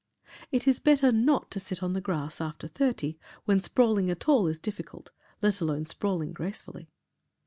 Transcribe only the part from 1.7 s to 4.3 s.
on the grass after thirty when sprawling at